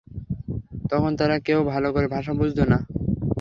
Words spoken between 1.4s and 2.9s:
কেউ কারো ভাষা বুঝত না।